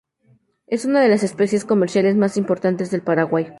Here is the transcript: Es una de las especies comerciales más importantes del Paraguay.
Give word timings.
Es 0.65 0.85
una 0.85 0.99
de 0.99 1.09
las 1.09 1.21
especies 1.21 1.63
comerciales 1.63 2.15
más 2.15 2.35
importantes 2.35 2.89
del 2.89 3.03
Paraguay. 3.03 3.49